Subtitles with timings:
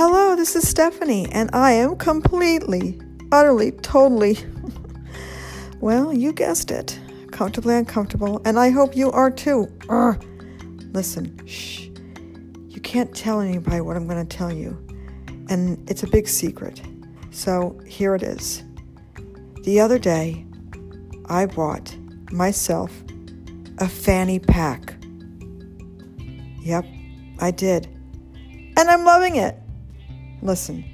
[0.00, 3.00] Hello, this is Stephanie, and I am completely,
[3.32, 4.38] utterly, totally,
[5.80, 6.96] well, you guessed it,
[7.32, 9.66] comfortably uncomfortable, and I hope you are too.
[9.88, 10.94] Urgh.
[10.94, 11.88] Listen, shh.
[12.68, 14.78] You can't tell anybody what I'm going to tell you,
[15.48, 16.80] and it's a big secret.
[17.32, 18.62] So here it is.
[19.64, 20.46] The other day,
[21.26, 21.92] I bought
[22.30, 22.92] myself
[23.78, 24.94] a fanny pack.
[26.60, 26.86] Yep,
[27.40, 27.88] I did.
[28.76, 29.58] And I'm loving it.
[30.42, 30.84] Listen,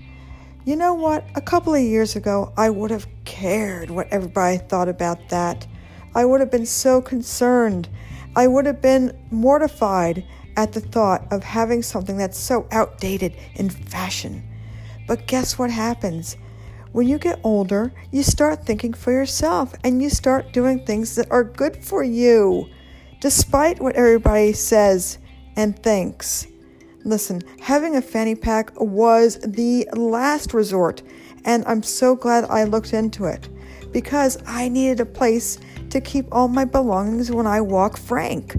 [0.64, 1.24] you know what?
[1.34, 5.66] A couple of years ago, I would have cared what everybody thought about that.
[6.14, 7.88] I would have been so concerned.
[8.34, 10.24] I would have been mortified
[10.56, 14.42] at the thought of having something that's so outdated in fashion.
[15.06, 16.36] But guess what happens?
[16.92, 21.30] When you get older, you start thinking for yourself and you start doing things that
[21.30, 22.68] are good for you,
[23.20, 25.18] despite what everybody says
[25.56, 26.46] and thinks.
[27.04, 31.02] Listen, having a fanny pack was the last resort,
[31.44, 33.48] and I'm so glad I looked into it
[33.92, 35.58] because I needed a place
[35.90, 38.56] to keep all my belongings when I walk frank.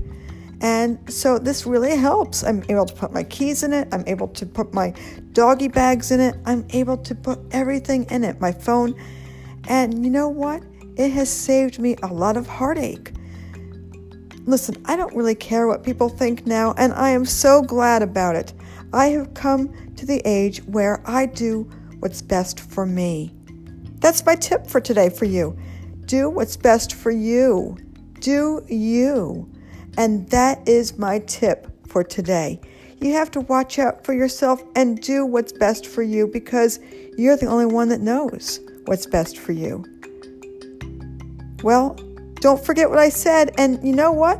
[0.61, 2.43] And so this really helps.
[2.43, 3.87] I'm able to put my keys in it.
[3.91, 4.93] I'm able to put my
[5.33, 6.35] doggy bags in it.
[6.45, 8.95] I'm able to put everything in it, my phone.
[9.67, 10.63] And you know what?
[10.97, 13.11] It has saved me a lot of heartache.
[14.47, 18.35] Listen, I don't really care what people think now, and I am so glad about
[18.35, 18.53] it.
[18.93, 21.63] I have come to the age where I do
[21.99, 23.33] what's best for me.
[23.99, 25.57] That's my tip for today for you.
[26.05, 27.75] Do what's best for you.
[28.19, 29.51] Do you.
[29.97, 32.61] And that is my tip for today.
[33.01, 36.79] You have to watch out for yourself and do what's best for you because
[37.17, 39.83] you're the only one that knows what's best for you.
[41.63, 41.97] Well,
[42.45, 43.55] don't forget what I said.
[43.57, 44.39] And you know what?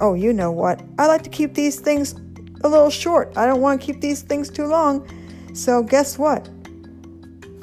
[0.00, 0.82] Oh, you know what?
[0.98, 2.14] I like to keep these things
[2.64, 3.32] a little short.
[3.36, 5.06] I don't want to keep these things too long.
[5.54, 6.50] So, guess what?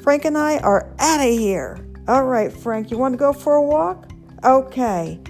[0.02, 1.86] Frank and I are out of here.
[2.08, 4.08] All right, Frank, you want to go for a walk?
[4.44, 5.20] Okay.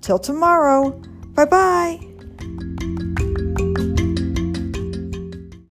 [0.00, 0.90] Till tomorrow.
[1.36, 2.07] Bye bye.